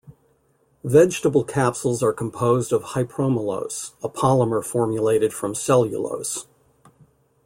[0.83, 6.47] Vegetable capsules are composed of hypromellose, a polymer formulated from cellulose.